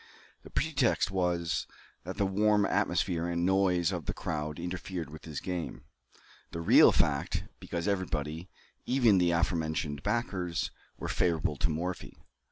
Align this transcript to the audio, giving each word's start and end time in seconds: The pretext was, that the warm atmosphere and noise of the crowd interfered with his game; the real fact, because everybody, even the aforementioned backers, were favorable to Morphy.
The 0.41 0.49
pretext 0.49 1.11
was, 1.11 1.67
that 2.05 2.17
the 2.17 2.25
warm 2.25 2.65
atmosphere 2.65 3.27
and 3.27 3.45
noise 3.45 3.91
of 3.91 4.07
the 4.07 4.15
crowd 4.15 4.57
interfered 4.59 5.11
with 5.11 5.25
his 5.25 5.39
game; 5.39 5.83
the 6.49 6.59
real 6.59 6.91
fact, 6.91 7.43
because 7.59 7.87
everybody, 7.87 8.49
even 8.87 9.19
the 9.19 9.29
aforementioned 9.29 10.01
backers, 10.01 10.71
were 10.97 11.07
favorable 11.07 11.55
to 11.57 11.69
Morphy. 11.69 12.17